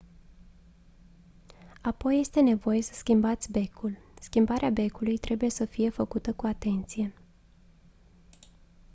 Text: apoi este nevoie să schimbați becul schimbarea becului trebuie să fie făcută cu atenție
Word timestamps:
apoi 1.81 2.19
este 2.19 2.41
nevoie 2.41 2.81
să 2.81 2.93
schimbați 2.93 3.51
becul 3.51 3.97
schimbarea 4.19 4.69
becului 4.69 5.17
trebuie 5.17 5.49
să 5.49 5.65
fie 5.65 5.89
făcută 5.89 6.33
cu 6.33 6.45
atenție 6.45 7.13